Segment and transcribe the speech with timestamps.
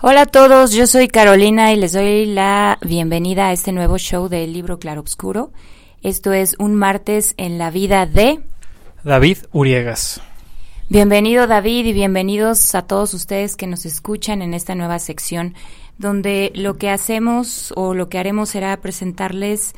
[0.00, 4.28] Hola a todos, yo soy Carolina y les doy la bienvenida a este nuevo show
[4.28, 5.50] del libro Claroscuro.
[6.02, 8.38] Esto es un martes en la vida de
[9.02, 10.20] David Uriegas.
[10.88, 15.54] Bienvenido David y bienvenidos a todos ustedes que nos escuchan en esta nueva sección
[15.98, 19.72] donde lo que hacemos o lo que haremos será presentarles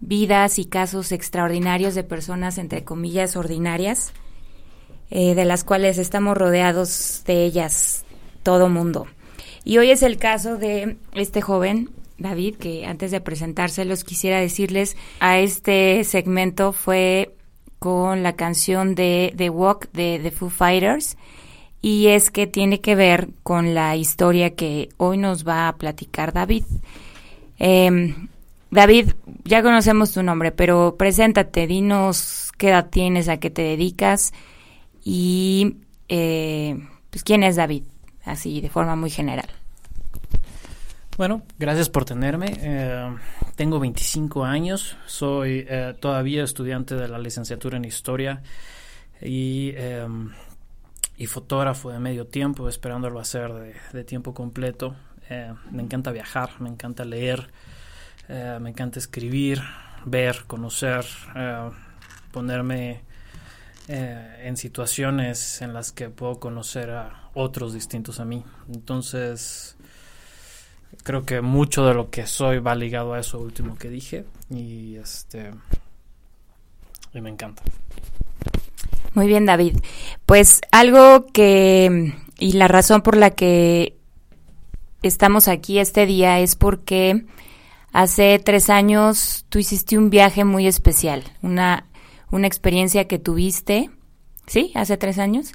[0.00, 4.12] vidas y casos extraordinarios de personas entre comillas ordinarias,
[5.08, 8.04] eh, de las cuales estamos rodeados de ellas
[8.42, 9.06] todo mundo.
[9.64, 14.96] Y hoy es el caso de este joven, David, que antes de presentárselos quisiera decirles
[15.20, 17.34] a este segmento fue
[17.78, 21.16] con la canción de The Walk de The Foo Fighters
[21.80, 26.32] y es que tiene que ver con la historia que hoy nos va a platicar
[26.32, 26.64] David.
[27.58, 28.28] Em,
[28.70, 29.12] David,
[29.44, 34.32] ya conocemos tu nombre, pero preséntate, dinos qué edad tienes, a qué te dedicas
[35.04, 35.76] y
[36.08, 36.78] eh,
[37.10, 37.82] pues quién es David
[38.24, 39.48] así de forma muy general.
[41.18, 42.56] Bueno, gracias por tenerme.
[42.58, 43.16] Eh,
[43.54, 48.42] tengo 25 años, soy eh, todavía estudiante de la licenciatura en historia
[49.20, 50.30] y, em,
[51.28, 54.96] fotógrafo de medio tiempo, esperándolo hacer de, de tiempo completo.
[55.28, 57.50] Eh, me encanta viajar, me encanta leer,
[58.28, 59.60] me encanta escribir,
[60.06, 61.04] ver, conocer,
[62.32, 63.02] ponerme
[63.88, 68.44] en situaciones en las que puedo conocer a otros distintos a mí.
[68.72, 69.76] Entonces,
[71.02, 74.96] creo que mucho de lo que soy va ligado a eso último que dije y
[74.96, 75.50] este
[77.12, 77.62] y me encanta.
[79.14, 79.76] Muy bien, David.
[80.24, 83.96] Pues algo que y la razón por la que
[85.02, 87.24] estamos aquí este día es porque
[87.92, 91.86] hace tres años tú hiciste un viaje muy especial, una,
[92.32, 93.90] una experiencia que tuviste,
[94.46, 94.72] ¿sí?
[94.74, 95.52] Hace tres años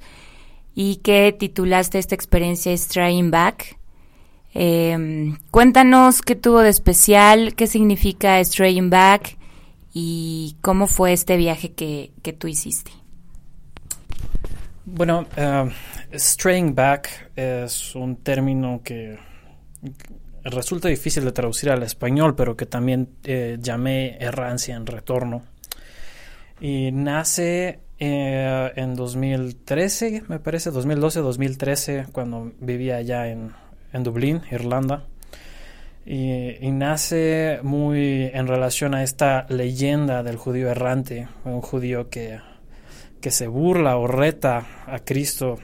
[0.73, 3.77] y que titulaste esta experiencia Straying Back.
[4.53, 9.37] Em, cuéntanos qué tuvo de especial, qué significa Straying Back
[9.93, 12.91] y cómo fue este viaje que, que tú hiciste.
[14.85, 15.69] Bueno, uh,
[16.17, 19.19] Straying Back es un término que
[20.43, 25.43] resulta difícil de traducir al español, pero que también eh, llamé errancia en retorno.
[26.59, 33.51] Y nace eh, en 2013, me parece, 2012, 2013, cuando vivía allá en,
[33.93, 35.05] en Dublín, Irlanda.
[36.05, 42.39] Y, nace muy en relación a esta leyenda del judío errante, un judío que,
[43.19, 45.57] que se burla o reta a Cristo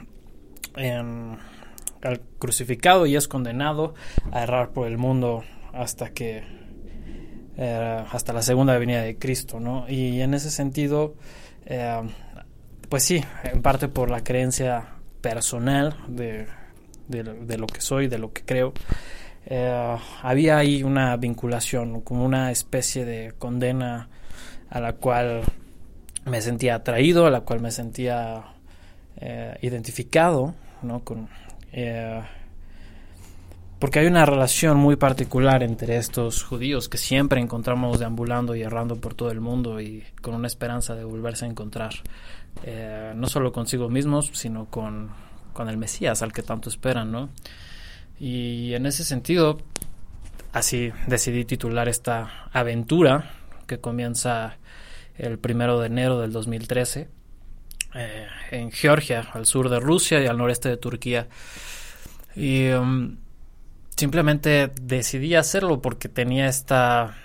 [0.76, 3.94] al crucificado y es condenado
[4.32, 6.44] a errar por el mundo hasta que
[7.58, 9.88] eh, hasta la segunda venida de Cristo, ¿no?
[9.90, 11.16] Y en ese sentido
[11.66, 12.02] eh,
[12.90, 14.86] pues sí, en parte por la creencia
[15.22, 16.48] personal de,
[17.08, 18.74] de, lo que soy, de lo que creo.
[19.46, 24.10] Eh, había ahí una vinculación, como una especie de condena
[24.70, 25.42] a la cual
[26.26, 28.44] me sentía atraído, a la cual me sentía
[29.18, 31.04] eh, identificado, ¿no?
[31.04, 31.30] Con,
[33.84, 38.96] porque hay una relación muy particular entre estos judíos que siempre encontramos deambulando y errando
[38.96, 41.92] por todo el mundo y con una esperanza de volverse a encontrar,
[42.64, 45.10] eh, no solo consigo mismos, sino con,
[45.52, 47.30] con, el Mesías al que tanto esperan, ¿no?
[48.18, 49.58] Y en ese sentido,
[50.54, 53.34] así decidí titular esta aventura
[53.68, 54.60] que comienza
[55.18, 57.10] el primero de enero del 2013
[57.96, 61.28] eh, en Georgia, al sur de Rusia y al noreste de Turquía.
[62.34, 63.18] Y um,
[64.04, 67.16] simplemente decidí hacerlo porque tenía esta,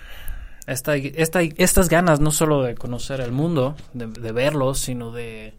[0.65, 5.55] esta, esta, estas ganas no solo de conocer el mundo, de, verlo, sino de,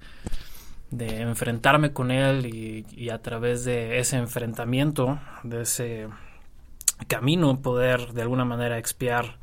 [0.90, 6.08] de, enfrentarme con él y, a través de ese enfrentamiento, de ese
[7.06, 9.36] camino, poder de alguna manera expiar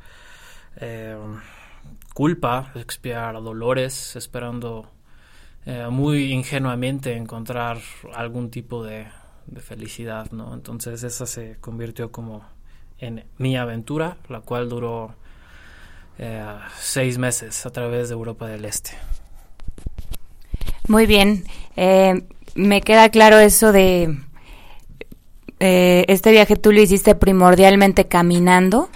[0.80, 1.16] eh,
[2.12, 4.90] culpa, expiar dolores, esperando
[5.64, 7.78] eh, muy ingenuamente encontrar
[8.16, 9.06] algún tipo de,
[9.50, 10.54] de felicidad, ¿no?
[10.54, 12.42] Entonces esa se convirtió como
[12.98, 15.14] en mi aventura, la cual duró
[16.18, 16.44] eh,
[16.78, 18.90] seis meses a través de Europa del Este.
[20.88, 21.44] Muy bien,
[21.76, 22.22] eh,
[22.54, 24.18] me queda claro eso de
[25.60, 28.88] eh, este viaje tú lo hiciste primordialmente caminando,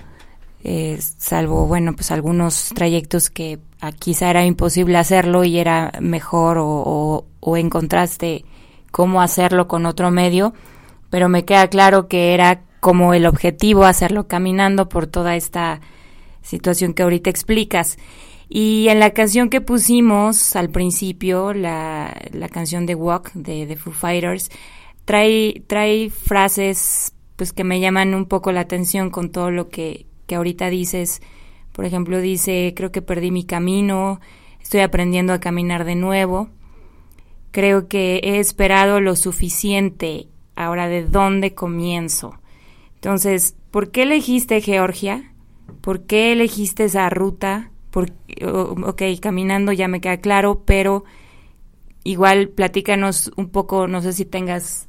[1.19, 3.59] salvo bueno pues algunos trayectos que
[3.99, 8.45] quizá era imposible hacerlo y era mejor o, o encontraste
[8.93, 10.55] cómo hacerlo con otro medio,
[11.11, 15.81] pero me queda claro que era como el objetivo hacerlo caminando por toda esta
[16.43, 17.97] situación que ahorita explicas.
[18.49, 23.77] Y en la canción que pusimos al principio, la, la canción de Walk de The
[23.77, 24.51] Foo Fighters,
[25.05, 30.07] trae, trae frases pues que me llaman un poco la atención con todo lo que,
[30.27, 31.23] que ahorita dices.
[31.73, 34.21] Por ejemplo, dice, creo que perdí mi camino,
[34.61, 36.51] estoy aprendiendo a caminar de nuevo.
[37.53, 40.27] Creo que he esperado lo suficiente.
[40.57, 42.41] Ahora, ¿de dónde comienzo?
[42.97, 45.33] Entonces, ¿por qué elegiste Georgia?
[45.81, 47.71] ¿Por qué elegiste esa ruta?
[47.91, 51.05] Por, ok, caminando ya me queda claro, pero
[52.05, 54.89] igual platícanos un poco, no sé si tengas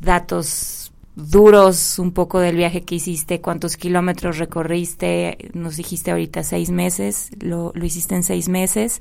[0.00, 6.70] datos duros un poco del viaje que hiciste, cuántos kilómetros recorriste, nos dijiste ahorita seis
[6.70, 9.00] meses, lo, lo hiciste en seis meses,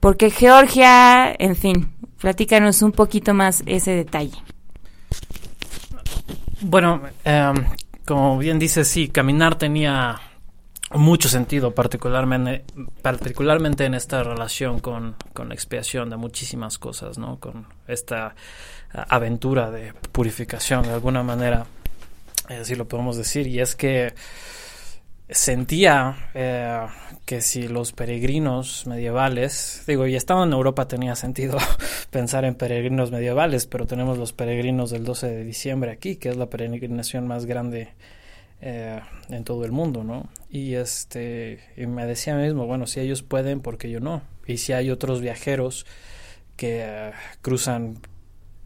[0.00, 4.36] porque Georgia, en fin, platícanos un poquito más ese detalle.
[6.60, 7.54] Bueno, em,
[8.04, 10.20] como bien dices, sí, caminar tenía
[10.94, 12.64] mucho sentido, particularmente,
[13.02, 17.38] particularmente en esta relación con, con la expiación de muchísimas cosas, ¿no?
[17.38, 18.34] Con esta
[18.92, 21.66] aventura de purificación, de alguna manera,
[22.48, 24.14] así lo podemos decir, y es que
[25.30, 26.86] sentía eh,
[27.26, 31.58] que si los peregrinos medievales, digo, y estando en Europa tenía sentido
[32.10, 36.36] pensar en peregrinos medievales, pero tenemos los peregrinos del 12 de diciembre aquí, que es
[36.36, 37.88] la peregrinación más grande
[38.60, 40.28] eh, en todo el mundo, ¿no?
[40.50, 44.22] Y este, y me decía mismo, bueno, si ellos pueden, ¿por qué yo no?
[44.46, 45.84] Y si hay otros viajeros
[46.56, 47.98] que eh, cruzan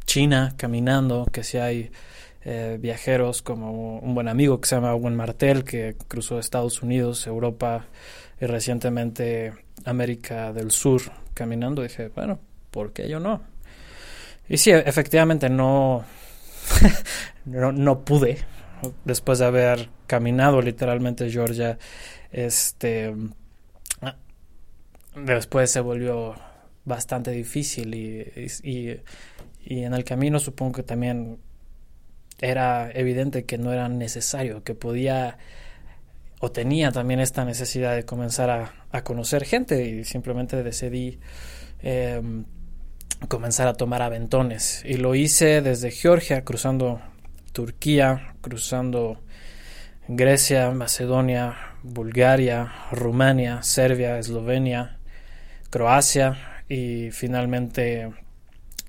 [0.06, 1.90] China caminando, que si hay
[2.44, 7.26] eh, viajeros como un buen amigo que se llama Owen Martel, que cruzó Estados Unidos,
[7.26, 7.86] Europa
[8.40, 9.52] y recientemente
[9.84, 11.02] América del Sur
[11.34, 13.42] caminando, dije, bueno, ¿por qué yo no?
[14.48, 16.04] Y sí, efectivamente no,
[17.44, 18.38] no, no pude,
[19.04, 21.78] después de haber caminado literalmente Georgia,
[22.32, 23.14] este,
[25.14, 26.34] después se volvió
[26.84, 29.00] bastante difícil y, y,
[29.64, 31.38] y en el camino supongo que también
[32.42, 35.38] era evidente que no era necesario, que podía
[36.40, 38.50] o tenía también esta necesidad de comenzar
[38.90, 41.20] a, conocer gente y simplemente decidí
[41.82, 42.20] eh,
[43.28, 44.82] comenzar a tomar aventones.
[44.84, 47.00] Y lo hice desde Georgia, cruzando
[47.52, 49.22] Turquía, cruzando
[50.08, 54.98] Grecia, Macedonia, Bulgaria, Rumania, Serbia, Eslovenia,
[55.70, 58.10] Croacia y finalmente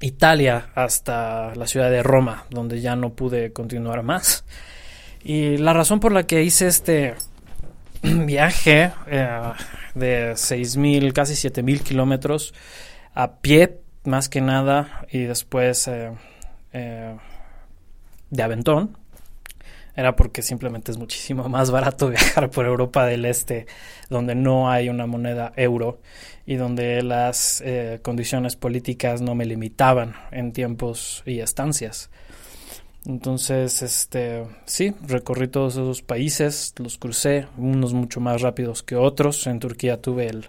[0.03, 4.43] Italia hasta la ciudad de Roma, donde ya no pude continuar más.
[5.23, 7.15] Y la razón por la que hice este
[8.03, 9.51] viaje eh,
[9.95, 12.53] de 6.000, casi 7.000 kilómetros
[13.13, 16.11] a pie, más que nada, y después eh,
[16.73, 17.15] eh,
[18.29, 18.97] de aventón,
[19.95, 23.67] era porque simplemente es muchísimo más barato viajar por Europa del Este,
[24.09, 25.99] donde no hay una moneda euro
[26.45, 32.09] y donde las eh, condiciones políticas no me limitaban en tiempos y estancias.
[33.05, 39.45] Entonces, este, sí, recorrí todos esos países, los crucé, unos mucho más rápidos que otros.
[39.47, 40.47] En Turquía tuve el,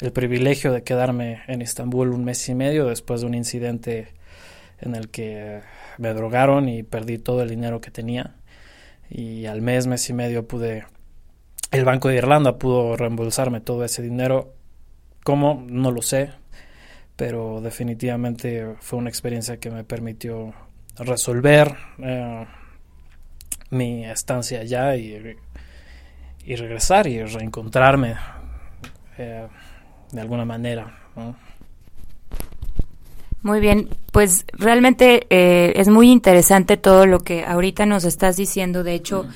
[0.00, 4.08] el privilegio de quedarme en Estambul un mes y medio después de un incidente
[4.80, 5.60] en el que
[5.98, 8.34] me drogaron y perdí todo el dinero que tenía
[9.16, 10.86] y al mes, mes y medio pude,
[11.70, 14.54] el Banco de Irlanda pudo reembolsarme todo ese dinero.
[15.22, 15.64] ¿Cómo?
[15.68, 16.32] No lo sé,
[17.14, 20.52] pero definitivamente fue una experiencia que me permitió
[20.98, 22.44] resolver eh,
[23.70, 25.36] mi estancia allá y,
[26.44, 28.16] y, regresar y reencontrarme
[29.16, 29.46] eh,
[30.10, 30.98] de alguna manera.
[33.44, 38.82] Muy bien, pues realmente eh, es muy interesante todo lo que ahorita nos estás diciendo.
[38.82, 39.26] De hecho,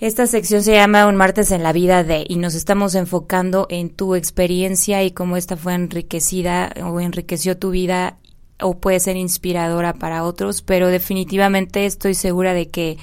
[0.00, 3.90] esta sección se llama Un martes en la vida de y nos estamos enfocando en
[3.90, 8.16] tu experiencia y cómo esta fue enriquecida o enriqueció tu vida
[8.58, 12.96] o puede ser inspiradora para otros, pero definitivamente estoy segura de que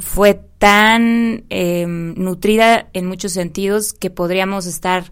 [0.00, 5.04] fue tan em, nutrida en muchos sentidos que podríamos estar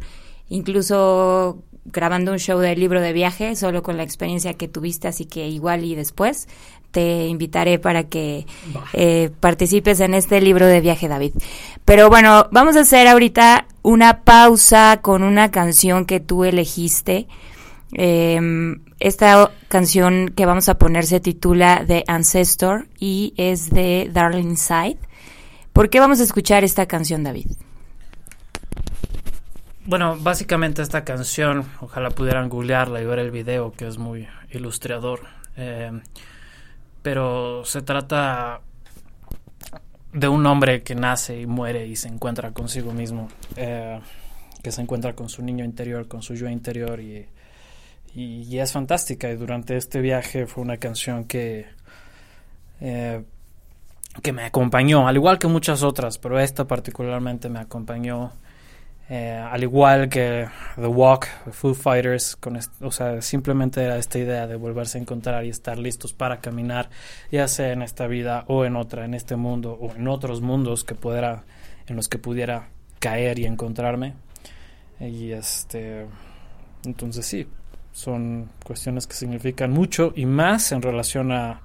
[0.48, 1.62] incluso
[1.92, 5.48] grabando un show del libro de viaje solo con la experiencia que tuviste, así que
[5.48, 6.48] igual y después
[6.90, 8.46] te invitaré para que
[8.94, 11.34] eh, participes en este libro de viaje, David.
[11.84, 17.28] Pero bueno, vamos a hacer ahorita una pausa con una canción que tú elegiste.
[17.92, 24.56] Em, esta canción que vamos a poner se titula The Ancestor y es de Darling
[24.56, 24.98] Side.
[25.74, 27.48] ¿Por qué vamos a escuchar esta canción, David?
[29.86, 35.20] Bueno, básicamente esta canción, ojalá pudieran googlearla y ver el video, que es muy ilustrador.
[35.56, 35.92] Eh,
[37.02, 38.62] pero se trata
[40.12, 44.00] de un hombre que nace y muere y se encuentra consigo mismo, eh,
[44.60, 47.28] que se encuentra con su niño interior, con su yo interior y,
[48.16, 49.30] es fantástica.
[49.30, 51.66] Y durante este viaje fue una canción que
[52.80, 53.22] eh,
[54.22, 58.32] que me acompañó, al igual que muchas otras, pero esta particularmente me acompañó,
[59.08, 64.48] eh, al igual que The Walk, Foo Fighters, con o sea, simplemente era esta idea
[64.48, 66.90] de volverse a encontrar y estar listos para caminar,
[67.30, 70.82] ya sea en esta vida o en otra, en este mundo o en otros mundos
[70.82, 71.44] que pudiera,
[71.86, 74.14] en los que pudiera caer y encontrarme.
[74.98, 76.06] Y este,
[76.84, 77.46] entonces sí,
[77.92, 81.62] son cuestiones que significan mucho y más en relación a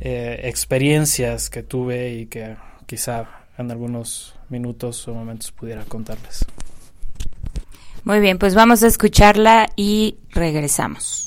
[0.00, 6.44] eh, experiencias que tuve y que quizá en algunos minutos o momentos pudiera contarles.
[8.04, 11.25] Muy bien, pues vamos a escucharla y regresamos.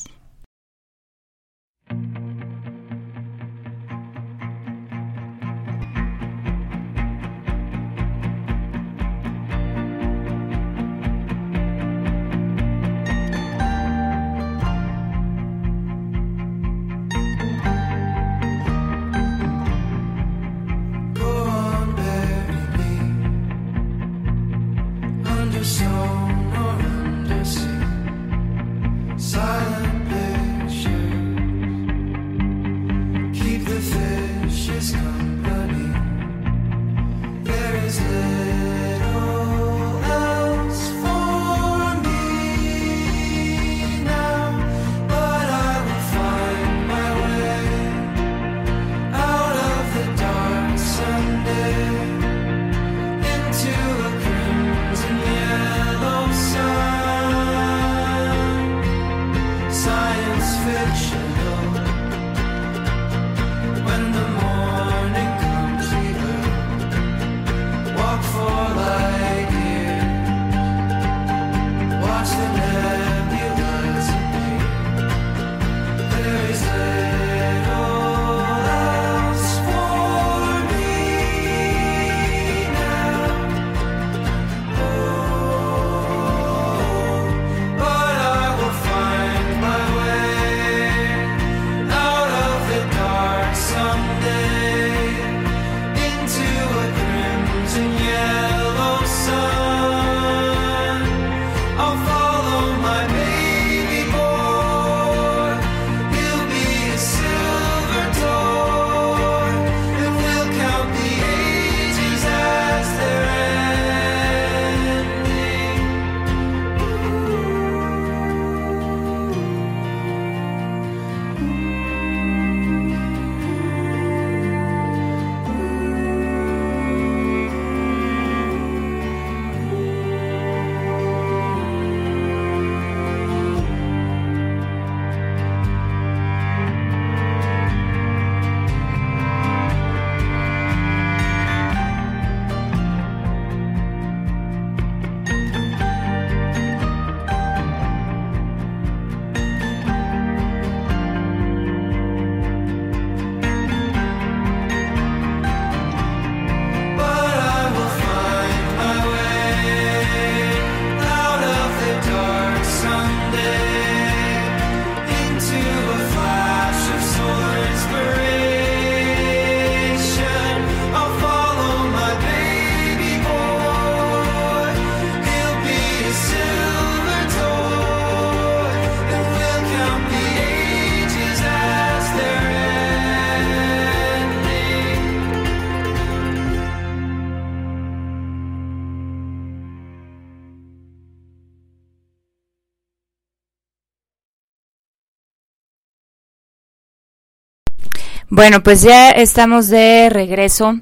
[198.32, 200.80] Bueno, pues ya estamos de regreso.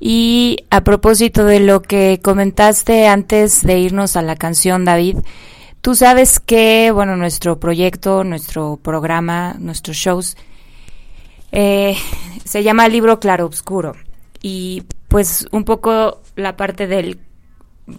[0.00, 5.18] Y a propósito de lo que comentaste antes de irnos a la canción, David,
[5.80, 10.36] tú sabes que, bueno, nuestro proyecto, nuestro programa, nuestros shows,
[11.52, 11.96] eh,
[12.44, 13.94] se llama Libro Claro Obscuro
[14.42, 17.20] y pues un poco la parte del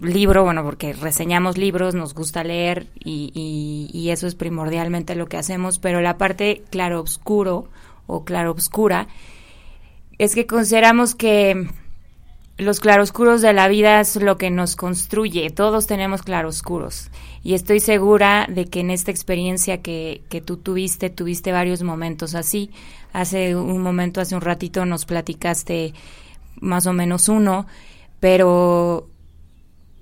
[0.02, 5.38] libro, bueno, porque reseñamos libros, nos gusta leer y, y eso es primordialmente lo que
[5.38, 7.68] hacemos, pero la parte claro obscuro
[8.06, 9.08] o claroscura,
[10.18, 11.68] es que consideramos que
[12.58, 15.50] los claroscuros de la vida es lo que nos construye.
[15.50, 17.10] Todos tenemos claroscuros.
[17.42, 22.34] Y estoy segura de que en esta experiencia que, que tú tuviste, tuviste varios momentos
[22.34, 22.70] así.
[23.12, 25.92] Hace un momento, hace un ratito nos platicaste
[26.60, 27.66] más o menos uno,
[28.20, 29.08] pero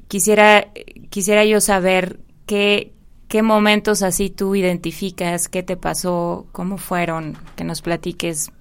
[0.09, 0.69] quisiera,
[1.11, 2.94] quisiera yo saber qué,
[3.35, 5.49] ¿Qué momentos así tú identificas?
[5.49, 6.47] ¿Qué te pasó?
[6.53, 7.37] ¿Cómo fueron?
[7.57, 8.53] Que nos platiques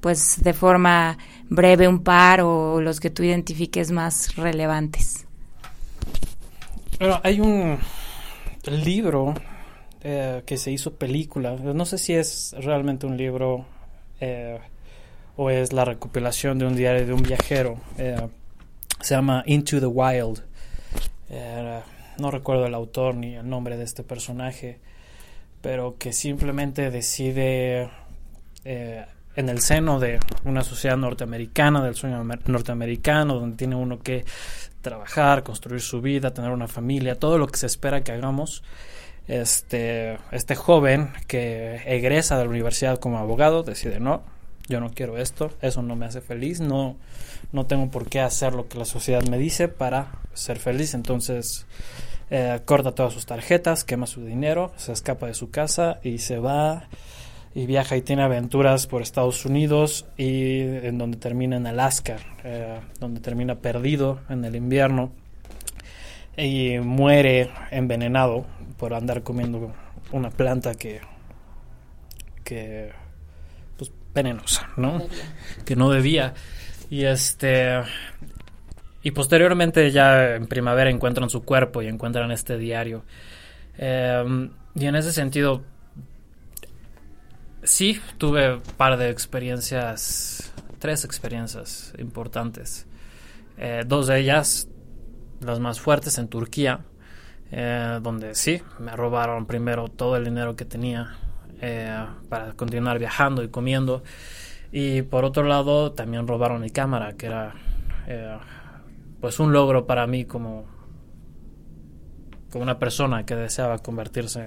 [0.00, 5.24] pues de forma breve un par o los que tú identifiques más relevantes.
[6.98, 7.78] Bueno, hay un
[8.66, 9.34] libro
[10.00, 13.66] eh, que se hizo película, no sé si es realmente un libro
[14.18, 14.58] eh,
[15.36, 18.16] o es la recopilación de un diario de un viajero, eh,
[19.00, 20.42] se llama Into the Wild,
[22.18, 24.80] no recuerdo el autor ni el nombre de este personaje,
[25.60, 27.90] pero que simplemente decide
[28.64, 34.24] en el seno de una sociedad norteamericana, del sueño norteamericano, donde tiene uno que
[34.82, 38.62] trabajar, construir su vida, tener una familia, todo lo que se espera que hagamos.
[39.28, 44.24] Este, este joven que egresa de la universidad como abogado decide no,
[44.72, 46.96] yo no quiero esto, eso no me hace feliz, no,
[47.52, 51.66] no tengo por qué hacer lo que la sociedad me dice para ser feliz, entonces
[52.30, 56.38] eh, corta todas sus tarjetas, quema su dinero, se escapa de su casa y se
[56.38, 56.88] va
[57.54, 62.80] y viaja y tiene aventuras por Estados Unidos y en donde termina en Alaska, eh,
[62.98, 65.12] donde termina perdido en el invierno
[66.34, 68.46] y muere envenenado
[68.78, 69.74] por andar comiendo
[70.12, 71.02] una planta que
[72.42, 73.01] que
[74.14, 75.02] venenosa, ¿no?
[75.64, 76.34] Que no debía
[76.90, 77.80] y este
[79.02, 83.04] y posteriormente ya en primavera encuentran su cuerpo y encuentran este diario
[83.78, 85.62] eh, y en ese sentido
[87.64, 92.86] Sí, tuve un par de experiencias, tres experiencias importantes.
[93.56, 94.66] Eh, dos de ellas,
[95.40, 96.80] las más fuertes, en Turquía,
[97.52, 101.16] eh, donde sí, me robaron primero todo el dinero que tenía
[101.62, 104.02] eh, para continuar viajando y comiendo.
[104.70, 107.54] Y por otro lado, también robaron mi cámara, que era
[109.20, 110.66] pues un logro para mí como
[112.52, 114.40] como una persona que deseaba convertirse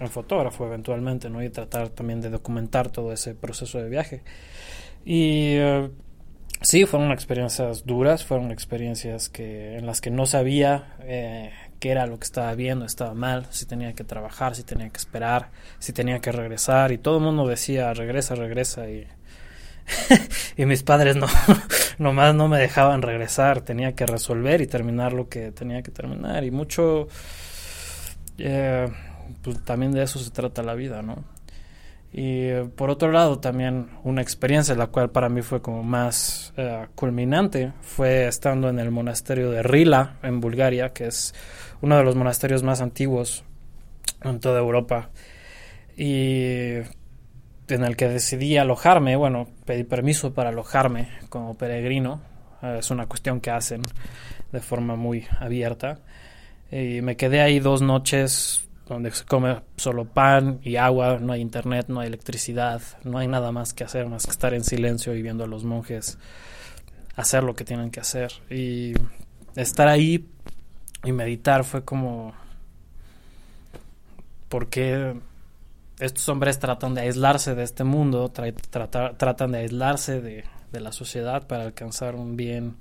[0.00, 1.42] en, fotógrafo eventualmente, ¿no?
[1.42, 4.22] Y tratar también de documentar todo ese proceso de viaje.
[5.04, 5.90] Y eh,
[6.60, 11.50] sí, fueron experiencias duras, fueron experiencias que en las que no sabía eh,
[11.82, 14.98] qué era lo que estaba viendo, estaba mal, si tenía que trabajar, si tenía que
[14.98, 19.04] esperar, si tenía que regresar, y todo el mundo decía, regresa, regresa, y
[20.56, 21.26] y mis padres no
[21.98, 26.44] nomás no me dejaban regresar tenía que resolver y terminar lo que tenía que terminar
[26.44, 27.08] y mucho
[28.38, 28.88] eh,
[29.42, 31.24] pues también de eso se trata la vida no
[32.12, 36.86] y por otro lado también una experiencia la cual para mí fue como más eh,
[36.94, 41.34] culminante fue estando en el monasterio de Rila en Bulgaria que es
[41.80, 43.44] uno de los monasterios más antiguos
[44.22, 45.10] en toda Europa
[45.96, 46.80] y
[47.68, 52.20] en el que decidí alojarme, bueno, pedí permiso para alojarme como peregrino,
[52.62, 53.82] eh, es una cuestión que hacen
[54.50, 56.00] de forma muy abierta.
[56.70, 61.40] Y me quedé ahí dos noches donde se come solo pan y agua, no hay
[61.40, 65.14] internet, no hay electricidad, no hay nada más que hacer más que estar en silencio
[65.14, 66.18] y viendo a los monjes
[67.16, 68.32] hacer lo que tienen que hacer.
[68.50, 68.94] Y
[69.56, 70.28] estar ahí
[71.04, 72.34] y meditar fue como...
[74.48, 75.14] ¿Por qué
[75.98, 81.64] estos hombres tratan de aislarse de este mundo, tratan de aislarse de, la sociedad para
[81.64, 82.76] alcanzar un bien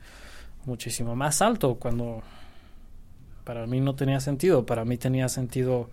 [0.65, 2.23] muchísimo más alto cuando
[3.43, 5.89] para mí no tenía sentido, para mí tenía sentido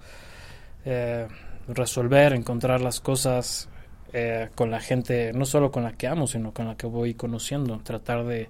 [0.84, 1.26] eh,
[1.68, 3.68] resolver, encontrar las cosas
[4.12, 7.14] eh, con la gente, no solo con la que amo, sino con la que voy
[7.14, 8.48] conociendo, tratar de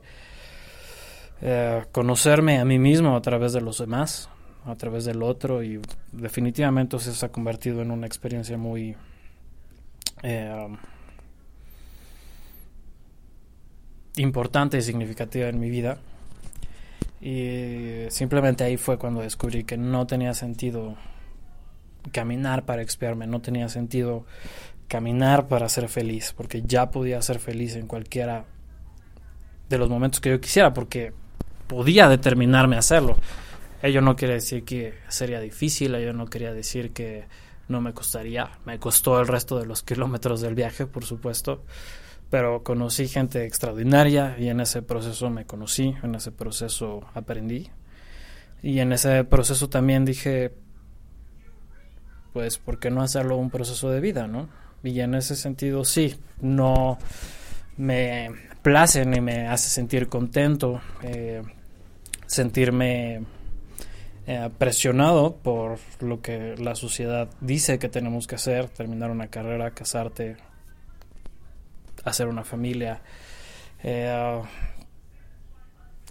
[1.43, 4.29] eh, conocerme a mí mismo a través de los demás,
[4.65, 5.63] a través del otro.
[5.63, 5.81] Y
[6.13, 8.97] definitivamente se ha convertido en una experiencia muy
[14.17, 15.99] importante y significativa en mi vida
[17.21, 20.97] y simplemente ahí fue cuando descubrí que no tenía sentido
[22.13, 24.25] caminar para expiarme, no tenía sentido
[24.87, 28.45] caminar para ser feliz, porque ya podía ser feliz en cualquiera
[29.69, 31.13] de los momentos que yo quisiera, porque
[31.67, 33.17] podía determinarme a hacerlo.
[33.83, 37.27] Ello no quiere decir que sería difícil, ello no quería decir que
[37.69, 38.51] no me costaría.
[38.65, 41.63] Me costó el resto de los kilómetros del viaje, por supuesto,
[42.31, 47.71] pero conocí gente extraordinaria y en ese proceso me conocí, en ese proceso aprendí.
[48.63, 50.53] Y en ese proceso también dije,
[52.33, 54.49] pues, ¿por qué no hacerlo un proceso de vida, no?
[54.83, 56.99] Y en ese sentido, sí, no
[57.77, 58.31] me
[58.63, 61.43] place ni me hace sentir contento, eh,
[62.27, 63.23] sentirme
[64.27, 69.71] eh, presionado por lo que la sociedad dice que tenemos que hacer, terminar una carrera,
[69.71, 70.37] casarte,
[72.05, 73.03] hacer una familia.
[73.83, 74.43] Eh,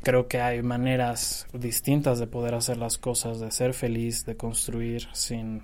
[0.04, 5.08] creo que hay maneras distintas de poder hacer las cosas, de ser feliz, de construir
[5.14, 5.64] sin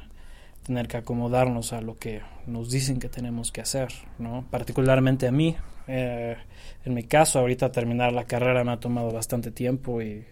[0.64, 4.46] tener que acomodarnos a lo que nos dicen que tenemos que hacer, ¿no?
[4.50, 5.56] Particularmente a mí,
[5.86, 6.38] Eh,
[6.86, 10.26] en mi caso, ahorita terminar la carrera me ha tomado bastante tiempo y,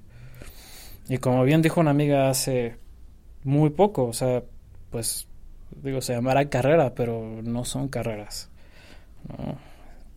[1.09, 2.77] y como bien dijo una amiga hace
[3.43, 4.43] muy poco, o sea,
[4.89, 5.27] pues
[5.83, 8.49] digo, se llamará carrera, pero no son carreras.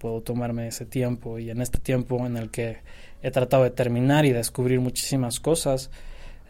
[0.04, 2.76] Puedo tomarme ese tiempo y en este tiempo en el que
[3.22, 5.90] he tratado de terminar y descubrir muchísimas cosas,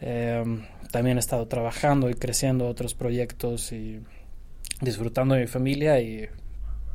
[0.01, 4.01] em, también he estado trabajando y creciendo otros proyectos y
[4.81, 6.27] disfrutando de mi familia y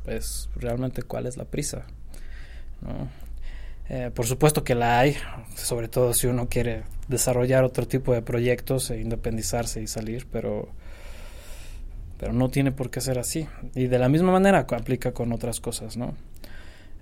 [0.05, 1.87] pues realmente cuál es la prisa.
[3.89, 5.17] Eh, por supuesto que la hay,
[5.55, 10.69] sobre todo si uno quiere desarrollar otro tipo de proyectos e independizarse y salir, pero,
[12.19, 13.49] pero no tiene por qué ser así.
[13.75, 16.15] Y de la misma manera aplica con otras cosas, ¿no?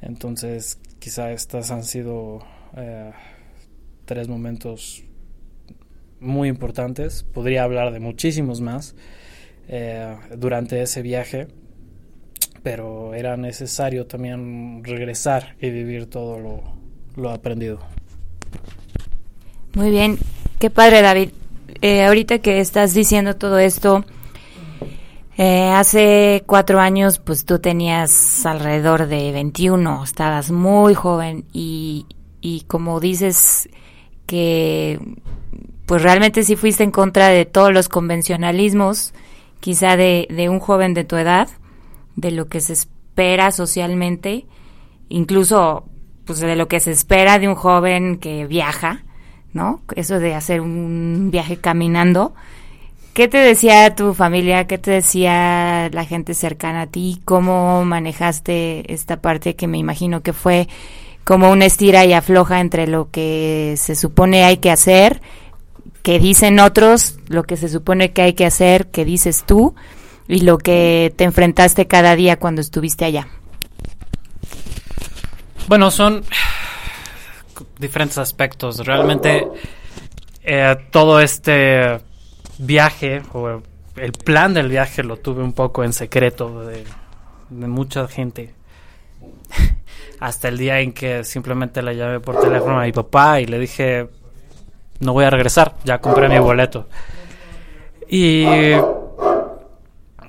[0.01, 2.41] Entonces, quizá estas han sido
[2.77, 3.13] eh,
[4.05, 5.05] tres momentos
[6.21, 7.23] muy importantes.
[7.23, 8.95] Podría hablar de muchísimos más
[9.69, 11.49] eh, durante ese viaje
[12.63, 16.39] pero era necesario también regresar y vivir todo
[17.17, 17.79] lo, aprendido.
[19.75, 20.19] Muy bien,
[20.59, 21.31] qué padre David.
[21.81, 24.05] Eh, ahorita que estás diciendo todo esto,
[25.39, 32.07] eh, hace cuatro años pues tú tenías alrededor de 21, estabas muy joven y,
[32.41, 33.69] y como dices
[34.27, 35.01] que
[35.87, 39.15] pues realmente sí fuiste en contra de todos los convencionalismos,
[39.61, 41.49] quizá de, de un joven de tu edad
[42.17, 44.45] de lo que se espera socialmente,
[45.09, 45.85] incluso
[46.25, 49.05] pues de lo que se espera de un joven que viaja,
[49.53, 49.83] ¿no?
[49.95, 52.35] Eso de hacer un viaje caminando.
[53.19, 54.69] ¿Qué te decía tu familia?
[54.69, 57.21] ¿Qué te decía la gente cercana a ti?
[57.25, 60.69] ¿Cómo manejaste esta parte que me imagino que fue
[61.25, 65.21] como una estira y afloja entre lo que se supone hay que hacer,
[66.05, 69.75] que dicen otros, lo que se supone que hay que hacer, que dices tú?
[70.29, 73.27] y lo que te enfrentaste cada día cuando estuviste allá?
[75.67, 76.23] Bueno, son
[77.81, 78.87] diferentes aspectos.
[78.87, 79.49] Realmente
[80.45, 82.07] eh, todo este
[82.59, 83.63] viaje o
[83.97, 86.85] el plan del viaje lo tuve un poco en secreto de,
[87.51, 88.55] mucha gente.
[90.21, 93.59] Hasta el día en que simplemente le llamé por teléfono a mi papá y le
[93.59, 94.09] dije,
[95.01, 96.89] no voy a regresar, ya compré mi boleto.
[98.09, 98.45] Y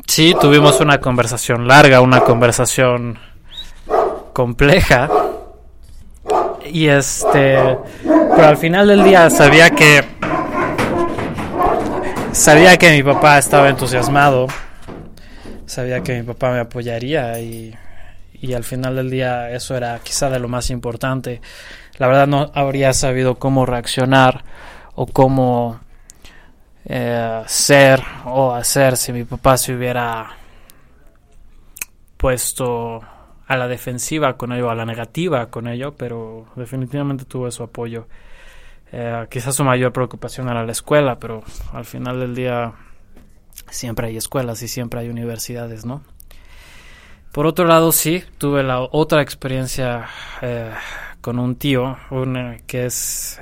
[0.09, 3.19] Sí, tuvimos una conversación larga, una conversación
[4.33, 5.07] compleja.
[6.65, 7.77] Y este,
[8.35, 10.03] pero al final del día sabía que
[12.31, 14.47] sabía que mi papá estaba entusiasmado.
[15.65, 17.75] Sabía que mi papá me apoyaría y,
[18.41, 21.41] y al final del día eso era quizá de lo más importante.
[21.97, 24.43] La verdad no habría sabido cómo reaccionar
[24.95, 25.79] o cómo
[26.85, 30.31] eh, ser o hacer si mi papá se hubiera
[32.17, 33.01] puesto
[33.47, 38.07] a la defensiva con ello, a la negativa con ello, pero definitivamente tuve su apoyo.
[38.91, 42.73] Eh, quizás su mayor preocupación era la escuela, pero al final del día
[43.69, 46.01] siempre hay escuelas y siempre hay universidades, ¿no?
[47.31, 50.07] Por otro lado, sí, tuve la otra experiencia
[50.41, 50.73] eh,
[51.21, 53.39] con un tío, un, que es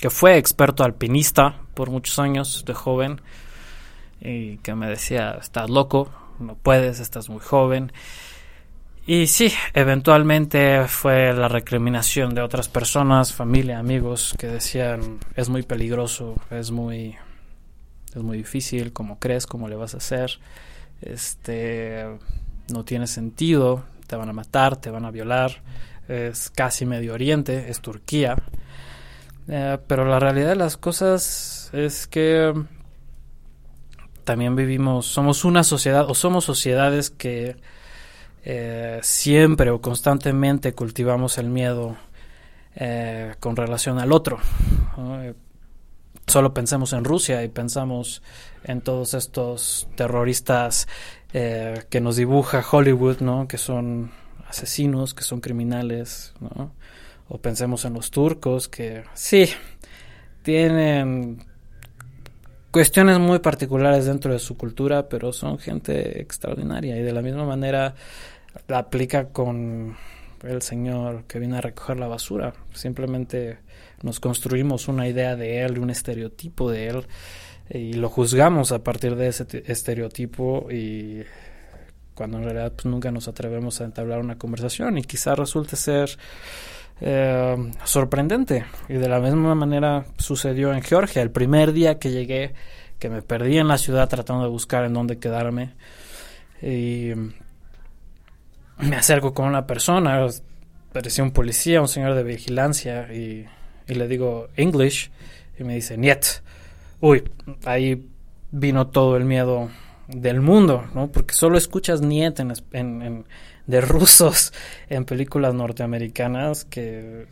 [0.00, 3.20] que fue experto alpinista por muchos años de joven
[4.20, 7.92] y que me decía, estás loco, no puedes, estás muy joven.
[9.10, 15.62] Y sí, eventualmente fue la recriminación de otras personas, familia, amigos, que decían, es muy
[15.62, 17.16] peligroso, es muy,
[18.14, 19.46] es muy difícil, ¿cómo crees?
[19.46, 20.32] ¿Cómo le vas a hacer?
[21.00, 22.04] Este,
[22.70, 25.62] no tiene sentido, te van a matar, te van a violar,
[26.06, 28.36] es casi Medio Oriente, es Turquía.
[29.48, 32.52] Eh, pero la realidad de las cosas es que
[34.24, 37.56] también vivimos, somos una sociedad o somos sociedades que
[38.44, 41.96] eh, siempre o constantemente cultivamos el miedo
[42.74, 44.38] eh, con relación al otro.
[46.26, 48.22] Solo pensemos en Rusia y pensamos
[48.64, 50.86] en todos estos terroristas
[51.30, 53.48] que nos dibuja Hollywood, ¿no?
[53.48, 54.10] Que son
[54.46, 56.34] asesinos, que son criminales.
[57.28, 59.48] O pensemos en los turcos que sí,
[60.42, 61.44] tienen
[62.70, 67.44] cuestiones muy particulares dentro de su cultura, pero son gente extraordinaria y de la misma
[67.44, 67.94] manera
[68.66, 69.96] la aplica con
[70.42, 72.52] el señor que viene a recoger la basura.
[72.74, 73.58] Simplemente
[74.02, 77.06] nos construimos una idea de él, un estereotipo de él
[77.70, 81.22] y lo juzgamos a partir de ese estereotipo y
[82.14, 86.10] cuando en realidad pues, nunca nos atrevemos a entablar una conversación y quizás resulte ser
[87.00, 88.64] eh, sorprendente.
[88.88, 91.22] Y de la misma manera sucedió en Georgia.
[91.22, 92.54] El primer día que llegué,
[92.98, 95.74] que me perdí en la ciudad tratando de buscar en dónde quedarme.
[96.62, 97.12] Y
[98.78, 100.26] me acerco con una persona,
[100.92, 103.46] parecía un policía, un señor de vigilancia, y,
[103.86, 105.10] le digo English,
[105.58, 106.42] y me dice Niet.
[107.00, 107.24] Uy,
[107.64, 108.08] ahí
[108.50, 109.70] vino todo el miedo
[110.08, 111.08] del mundo, ¿no?
[111.08, 113.24] Porque solo escuchas Niet en, en,
[113.68, 114.52] de rusos
[114.88, 117.28] en películas norteamericanas que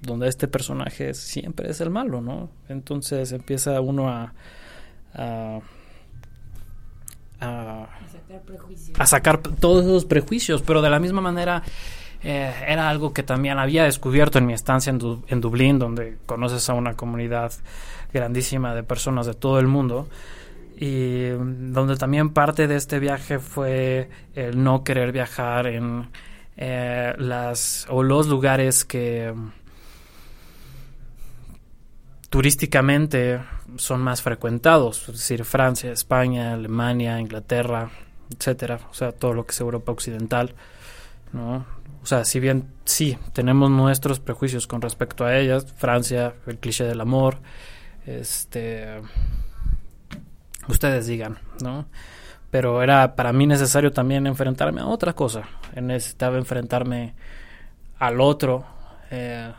[0.00, 2.50] donde este personaje siempre es el malo, ¿no?
[2.68, 4.32] Entonces empieza uno a
[5.14, 5.60] a,
[7.40, 7.86] a,
[8.98, 11.62] a sacar todos esos prejuicios, pero de la misma manera
[12.22, 16.68] eh, era algo que también había descubierto en mi estancia en, en, Dublín, donde conoces
[16.68, 17.52] a una comunidad
[18.12, 20.08] grandísima de personas de todo el mundo
[20.76, 26.08] y donde también parte de este viaje fue el no querer viajar en
[26.56, 29.32] eh, las o los lugares que
[32.30, 33.40] turísticamente
[33.76, 37.90] son más frecuentados, es decir, Francia, España, Alemania, Inglaterra,
[38.36, 40.54] etcétera, o sea, todo lo que es Europa occidental,
[41.32, 41.64] ¿no?
[42.02, 46.84] O sea, si bien sí, tenemos nuestros prejuicios con respecto a ellas, Francia, el cliché
[46.84, 47.38] del amor,
[48.04, 49.00] este
[50.68, 51.86] ustedes digan, ¿no?
[52.50, 55.42] Pero era para mí necesario también enfrentarme a otra cosa.
[55.74, 57.14] Necesitaba enfrentarme
[57.98, 58.64] al otro,
[59.10, 59.52] eh,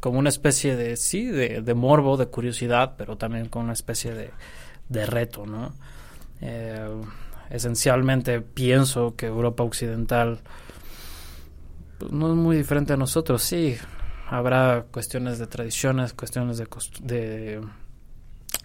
[0.00, 4.14] como una especie de, sí, de, morbo, de curiosidad, pero también con una especie
[4.88, 5.74] de, reto, ¿no?
[6.40, 6.88] Eh,
[7.50, 10.40] esencialmente pienso que Europa Occidental
[11.98, 13.76] pues, no es muy diferente a nosotros, sí,
[14.28, 17.60] habrá cuestiones de tradiciones, cuestiones de,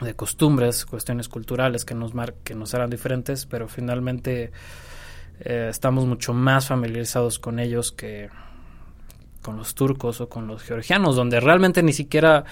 [0.03, 4.51] de costumbres, cuestiones culturales que nos, mar que nos harán diferentes, pero finalmente
[5.39, 8.29] eh, estamos mucho más familiarizados con ellos que
[9.41, 12.45] con los turcos o con los georgianos, donde realmente ni siquiera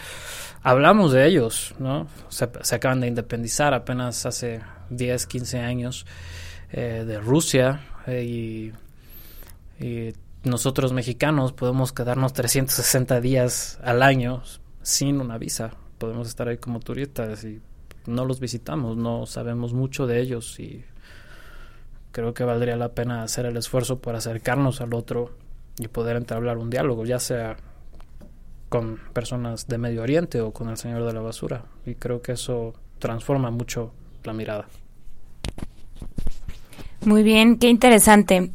[0.61, 2.07] hablamos de ellos, ¿no?
[2.29, 6.05] Se, acaban de independizar apenas hace 10, 15 años
[6.71, 8.23] eh, de Rusia eh,
[9.79, 14.41] y, y, nosotros mexicanos podemos quedarnos 360 días al año
[14.81, 17.61] sin una visa, podemos estar ahí como turistas y
[18.07, 20.83] no los visitamos, no sabemos mucho de ellos y
[22.11, 25.35] creo que valdría la pena hacer el esfuerzo por acercarnos al otro
[25.77, 27.55] y poder entablar un diálogo, ya sea
[28.67, 31.65] con personas de Medio Oriente o con el Señor de la Basura.
[31.85, 34.67] Y creo que eso transforma mucho la mirada.
[37.05, 38.49] Muy bien, qué interesante.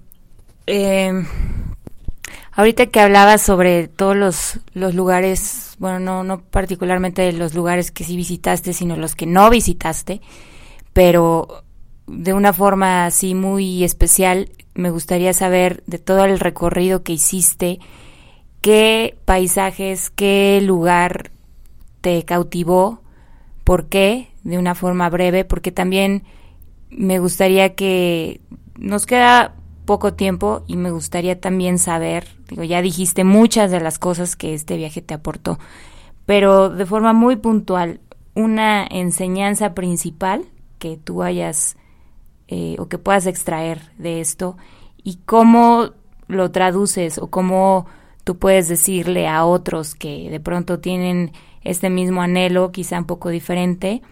[0.66, 1.12] Eh,
[2.50, 8.04] ahorita que hablabas sobre todos los, los lugares, bueno, no, no particularmente los lugares que
[8.04, 10.20] sí visitaste, sino los que no visitaste,
[10.92, 11.64] pero
[12.06, 17.80] de una forma así muy especial, me gustaría saber de todo el recorrido que hiciste,
[18.60, 21.30] qué paisajes, qué lugar
[22.00, 23.00] te cautivó,
[23.64, 26.22] por qué, de una forma breve, porque también
[26.88, 28.40] me gustaría que
[28.76, 33.98] nos queda poco tiempo y me gustaría también saber, digo, ya dijiste muchas de las
[33.98, 35.58] cosas que este viaje te aportó,
[36.26, 38.00] pero de forma muy puntual,
[38.34, 40.44] una enseñanza principal
[40.78, 41.76] que tú hayas
[42.48, 44.56] eh, o que puedas extraer de esto
[45.02, 45.90] y cómo
[46.28, 47.86] lo traduces o cómo
[48.24, 53.30] tú puedes decirle a otros que de pronto tienen este mismo anhelo, quizá un poco
[53.30, 54.02] diferente,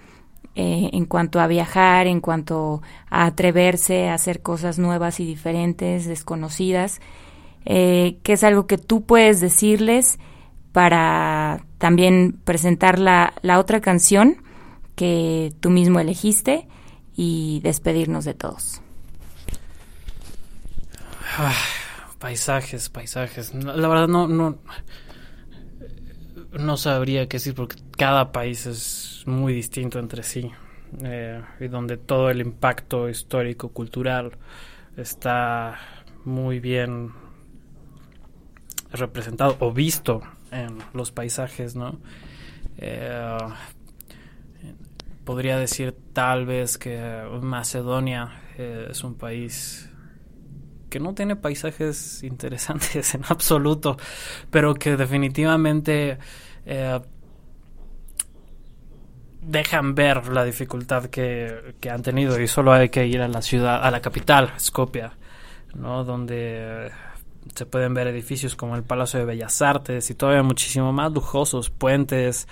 [0.57, 6.07] eh, en cuanto a viajar, en cuanto a atreverse a hacer cosas nuevas y diferentes,
[6.07, 7.01] desconocidas,
[7.65, 10.19] eh, que es algo que tú puedes decirles
[10.73, 14.43] para también presentar la, la otra canción
[14.95, 16.69] que tú mismo elegiste
[17.17, 18.81] y despedirnos de todos.
[21.37, 21.55] Ah,
[22.19, 23.55] paisajes, paisajes.
[23.55, 24.59] La verdad no, no,
[26.53, 30.51] no sabría qué decir porque cada país es muy distinto entre sí
[31.03, 34.33] eh, y donde todo el impacto histórico, cultural
[34.97, 35.79] está
[36.25, 37.13] muy bien
[38.93, 41.99] representado o visto en los paisajes, ¿no?
[42.79, 43.39] Eh,
[45.25, 49.91] podría decir tal vez que Macedonia eh, es un país
[50.91, 53.97] que no tiene paisajes interesantes en absoluto,
[54.51, 56.19] pero que definitivamente
[59.47, 63.43] dejan ver la dificultad que, que, han tenido y solo hay que ir a la
[63.43, 65.11] ciudad, a la capital, Skopje,
[65.75, 66.05] ¿no?
[66.05, 66.91] donde
[67.55, 71.71] se pueden ver edificios como el Palacio de Bellas Artes y todavía muchísimo más lujosos,
[71.71, 72.49] puentes.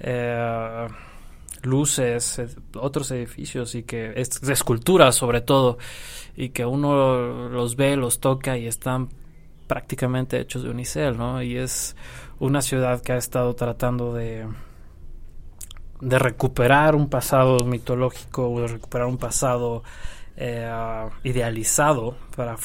[0.00, 0.88] Eh,
[1.64, 2.42] luces,
[2.74, 5.78] otros edificios y que es esculturas sobre todo
[6.36, 9.08] y que uno los ve, los toca y están
[9.66, 11.42] prácticamente hechos de unicel, ¿no?
[11.42, 11.96] Y es
[12.38, 14.46] una ciudad que ha estado tratando de
[16.04, 19.82] de recuperar un pasado mitológico, de recuperar un pasado
[20.36, 20.70] eh,
[21.22, 22.56] idealizado para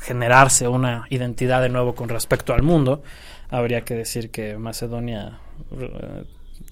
[0.00, 3.02] generarse una identidad de nuevo con respecto al mundo,
[3.50, 5.40] habría que decir que Macedonia
[5.78, 6.24] eh,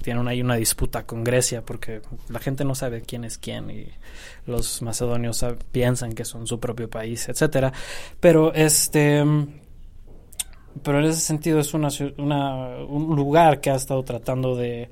[0.03, 3.89] tiene ahí una disputa con Grecia porque la gente no sabe quién es quién y
[4.47, 7.73] los macedonios piensan que son su propio país, etcétera.
[8.19, 9.25] Pero este
[10.83, 11.89] pero en ese sentido es una,
[12.89, 14.89] un lugar que ha estado tratando de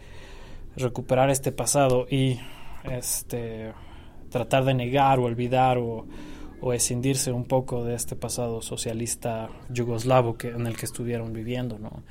[0.80, 2.38] recuperar este pasado y
[2.84, 3.72] este
[4.30, 6.06] tratar de negar o olvidar o,
[6.60, 11.78] o escindirse un poco de este pasado socialista yugoslavo que, en el que estuvieron viviendo,
[11.78, 12.02] ¿no?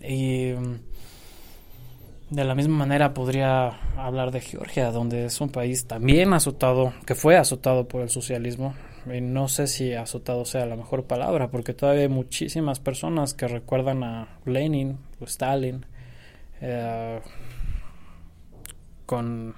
[0.00, 0.52] Y
[2.30, 7.14] de la misma manera podría hablar de Georgia, donde es un país también azotado, que
[7.14, 8.74] fue azotado por el socialismo.
[9.06, 13.48] Y no sé si azotado sea la mejor palabra, porque todavía hay muchísimas personas que
[13.48, 15.86] recuerdan a Lenin o Stalin
[16.60, 17.20] eh,
[19.08, 19.54] con...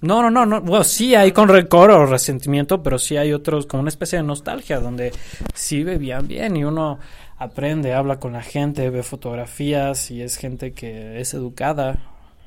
[0.00, 0.84] No, no, no, no.
[0.84, 4.78] Sí hay con rencor o resentimiento, pero sí hay otros con una especie de nostalgia
[4.78, 5.12] donde
[5.54, 7.00] sí bebían bien y uno
[7.36, 11.98] aprende, habla con la gente, ve fotografías y es gente que es educada,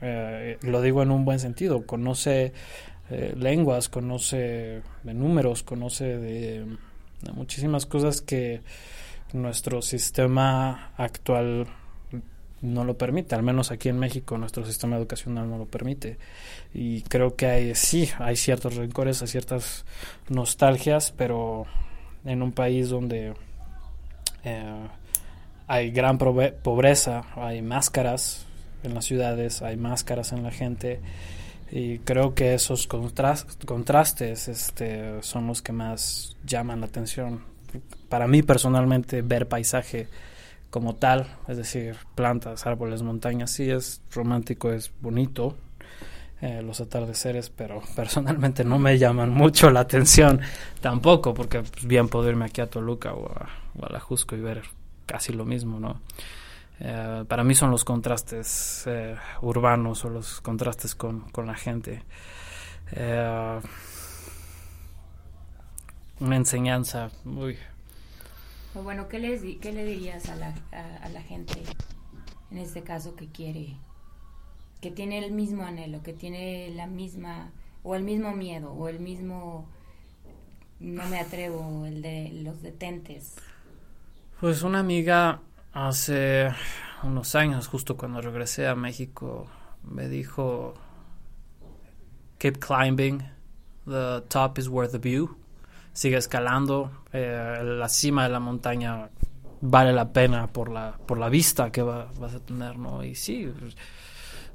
[0.01, 2.53] eh, lo digo en un buen sentido, conoce
[3.09, 6.77] eh, lenguas, conoce de números, conoce de,
[7.33, 8.61] muchísimas cosas que
[9.33, 11.67] nuestro sistema actual
[12.61, 16.17] no lo permite, al menos aquí en México nuestro sistema educacional no lo permite.
[16.73, 19.85] Y creo que hay, sí, hay ciertos rencores, hay ciertas
[20.29, 21.65] nostalgias, pero
[22.25, 23.33] en un país donde
[24.43, 24.87] eh,
[25.67, 28.45] hay gran pobreza, hay máscaras
[28.83, 30.99] en las ciudades, hay máscaras en la gente
[31.71, 37.43] y creo que esos contrastes este, son los que más llaman la atención.
[38.07, 40.07] Para mí personalmente ver paisaje
[40.77, 45.55] como tal, es decir, plantas, árboles, montañas, sí es romántico, es bonito,
[46.39, 50.39] eh, los atardeceres, pero personalmente no me llaman mucho la atención
[50.79, 54.61] tampoco, porque bien puedo irme aquí a Toluca o a, Guadalajusco y ver
[55.07, 55.99] casi lo mismo, ¿no?
[56.79, 62.03] Eh, para mí son los contrastes eh, urbanos o los contrastes con, la gente.
[66.19, 67.57] una enseñanza muy...
[68.83, 70.53] Bueno, ¿qué, les, ¿qué le dirías a la,
[71.01, 71.61] a la gente
[72.51, 73.77] en este caso que quiere
[74.81, 77.51] que tiene el mismo anhelo, que tiene la misma,
[77.83, 79.67] o el mismo miedo, o el mismo,
[80.79, 83.35] no me atrevo, el de los detentes.
[84.39, 85.41] Pues una amiga
[85.73, 86.49] hace
[87.03, 89.47] unos años, justo cuando regresé a México,
[89.83, 90.75] me dijo,
[92.37, 93.23] keep climbing,
[93.85, 95.35] the top is worth the view,
[95.97, 99.09] sigue escalando, eh, la cima de la montaña
[99.61, 103.03] vale la pena por la, por la vista que vas a tener, ¿no?
[103.03, 103.51] Y sí,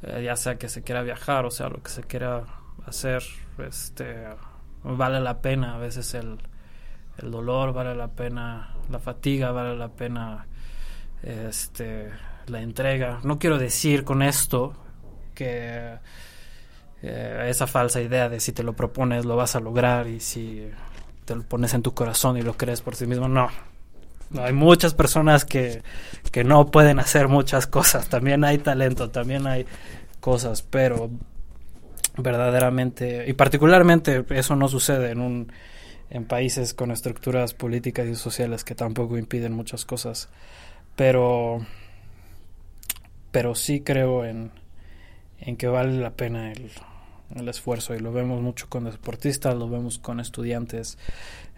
[0.04, 2.44] eh, ya sea que se quiera viajar o sea lo que se quiera
[2.86, 3.24] hacer,
[3.58, 4.24] este,
[4.84, 6.38] vale la pena a veces el,
[7.18, 10.46] el dolor, vale la pena la fatiga, vale la pena
[11.24, 12.08] este,
[12.46, 13.18] la entrega.
[13.24, 14.74] No quiero decir con esto
[15.34, 15.98] que
[17.02, 20.70] eh, esa falsa idea de si te lo propones lo vas a lograr y si
[21.24, 23.48] te lo pones en tu corazón y lo crees por sí mismo, no.
[24.40, 25.82] Hay muchas personas que,
[26.30, 28.08] que no pueden hacer muchas cosas.
[28.08, 29.66] También hay talento, también hay
[30.20, 31.10] cosas, pero
[32.16, 35.52] verdaderamente, y particularmente eso no sucede en un
[36.10, 40.28] en países con estructuras políticas y sociales que tampoco impiden muchas cosas,
[40.94, 41.64] pero
[43.30, 44.50] pero sí creo en,
[45.40, 46.70] en que vale la pena el,
[47.36, 50.98] el esfuerzo y lo vemos mucho con deportistas, lo vemos con estudiantes,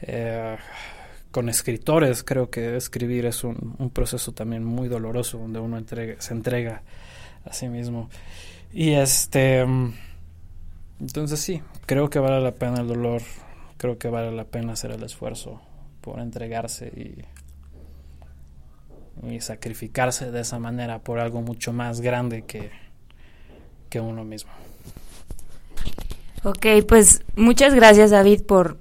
[0.02, 0.56] eh,
[1.30, 6.32] con escritores, creo que escribir es un, proceso también muy doloroso donde uno entrega, se
[6.32, 6.82] entrega
[7.44, 8.08] a sí mismo.
[8.72, 9.64] Y este,
[11.00, 13.22] entonces sí, creo que vale la pena el dolor,
[13.76, 15.60] creo que vale la pena hacer el esfuerzo
[16.00, 17.24] por entregarse y,
[19.28, 22.70] y sacrificarse de esa manera por algo mucho más grande que,
[23.88, 24.52] que uno mismo.
[26.44, 28.76] Ok, pues muchas gracias David por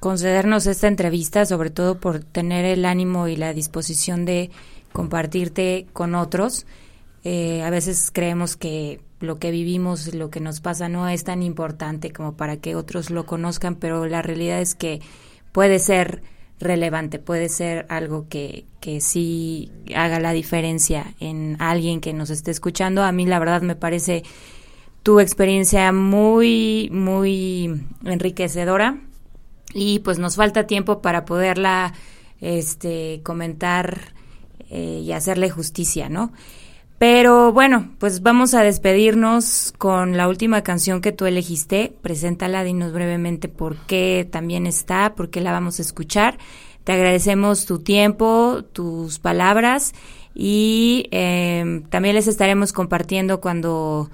[0.00, 4.50] concedernos esta entrevista, sobre todo por tener el ánimo y la disposición de
[4.92, 6.66] compartirte con otros.
[7.24, 11.42] Eh, a veces creemos que lo que vivimos, lo que nos pasa no es tan
[11.42, 15.00] importante como para que otros lo conozcan, pero la realidad es que
[15.52, 16.22] puede ser
[16.60, 22.50] relevante, puede ser algo que, que sí haga la diferencia en alguien que nos esté
[22.50, 23.02] escuchando.
[23.02, 24.22] A mí la verdad me parece
[25.06, 28.98] tu experiencia muy, muy enriquecedora
[29.72, 31.94] y pues nos falta tiempo para poderla
[32.40, 34.00] este, comentar
[34.68, 36.32] eh, y hacerle justicia, ¿no?
[36.98, 41.94] Pero bueno, pues vamos a despedirnos con la última canción que tú elegiste.
[42.02, 46.36] Preséntala, dinos brevemente por qué también está, por qué la vamos a escuchar.
[46.82, 49.92] Te agradecemos tu tiempo, tus palabras
[50.34, 54.10] y eh, también les estaremos compartiendo cuando,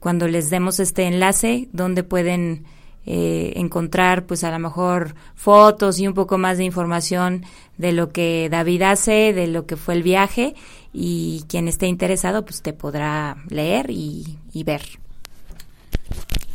[0.00, 2.64] cuando les demos este enlace donde pueden
[3.08, 7.44] eh, encontrar pues a lo mejor fotos y un poco más de información
[7.78, 10.56] de lo que David hace, de lo que fue el viaje
[10.92, 14.82] y quien esté interesado pues te podrá leer y, ver.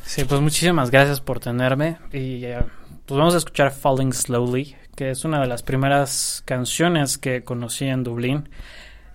[0.04, 2.60] Sí, pues muchísimas gracias por tenerme y eh,
[3.06, 7.86] pues vamos a escuchar Falling Slowly, que es una de las primeras canciones que conocí
[7.86, 8.50] en Dublín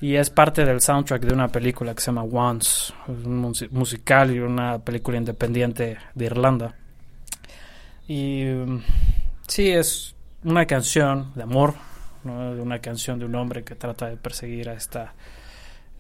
[0.01, 4.39] y es parte del soundtrack de una película que se llama Once, un musical y
[4.41, 6.75] una película independiente de Irlanda.
[8.07, 8.83] Y mm,
[9.49, 11.75] sí, es una canción de amor,
[12.25, 15.15] una canción de un hombre que trata de perseguir a esta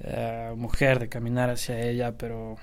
[0.00, 2.56] eh, mujer, de caminar hacia ella, pero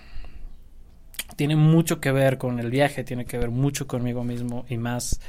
[1.35, 5.19] tiene mucho que ver con el viaje, tiene que ver mucho conmigo mismo y más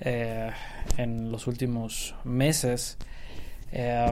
[0.00, 0.50] eh,
[0.96, 2.98] en los últimos meses,
[3.72, 4.10] eh,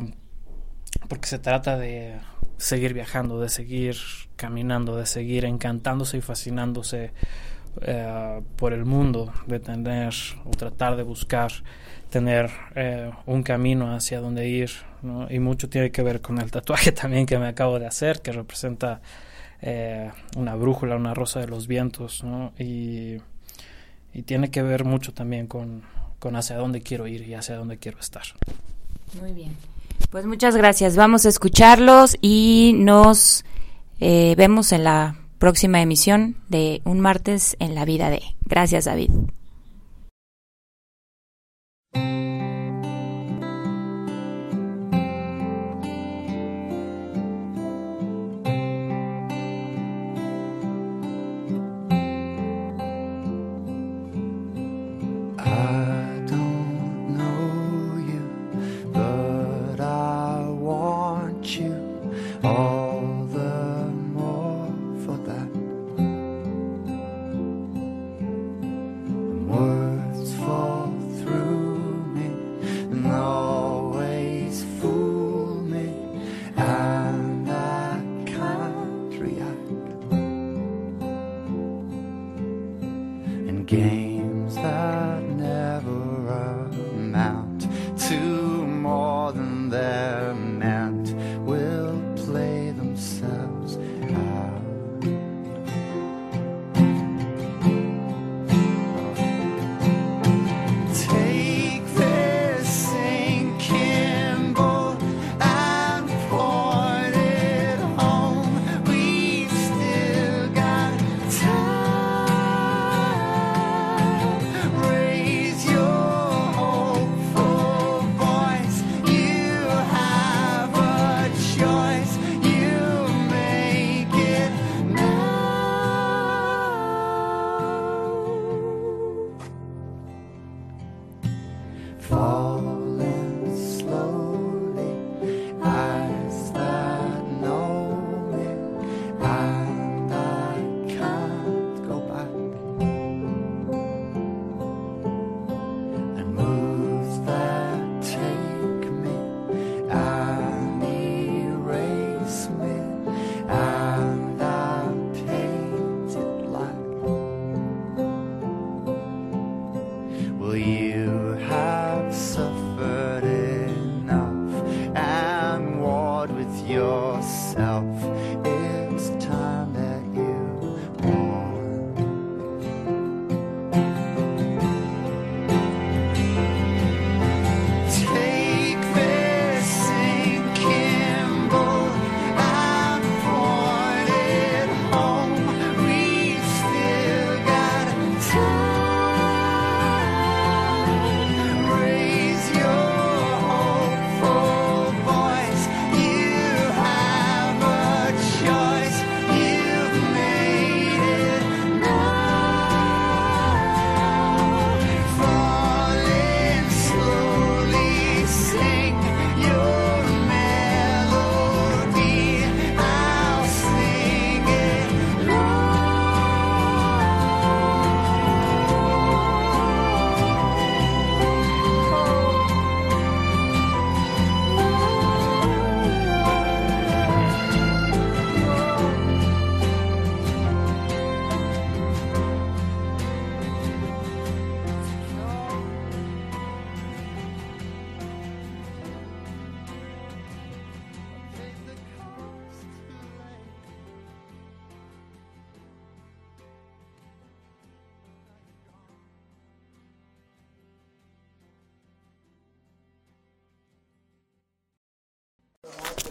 [1.09, 2.19] porque se trata de
[2.57, 3.97] seguir viajando, de seguir
[4.37, 7.13] caminando, de seguir encantándose y fascinándose
[7.83, 10.15] eh, por el mundo, de tener
[10.45, 11.51] o tratar de buscar
[12.09, 14.71] tener eh, un camino hacia donde ir,
[15.29, 18.31] y mucho tiene que ver con el tatuaje también que me acabo de hacer, que
[18.33, 19.01] representa
[19.61, 22.23] eh, una brújula, una rosa de los vientos,
[22.59, 23.17] y,
[24.13, 25.83] y, tiene que ver mucho también con,
[26.21, 28.25] con hacia dónde quiero ir y hacia dónde quiero estar.
[29.21, 29.57] Muy bien.
[30.15, 30.95] Pues muchas gracias.
[30.95, 33.45] Vamos a escucharlos y nos
[33.99, 38.23] vemos en la próxima emisión de Un martes en la vida de.
[38.45, 39.11] Gracias, David.